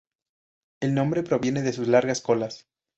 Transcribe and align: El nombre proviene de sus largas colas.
El 0.79 0.95
nombre 0.95 1.21
proviene 1.21 1.61
de 1.61 1.73
sus 1.73 1.87
largas 1.87 2.21
colas. 2.21 2.65